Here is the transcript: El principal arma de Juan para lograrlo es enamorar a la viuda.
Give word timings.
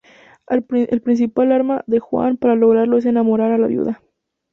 El 0.47 0.63
principal 0.63 1.51
arma 1.51 1.83
de 1.85 1.99
Juan 1.99 2.35
para 2.37 2.55
lograrlo 2.55 2.97
es 2.97 3.05
enamorar 3.05 3.51
a 3.51 3.59
la 3.59 3.67
viuda. 3.67 4.01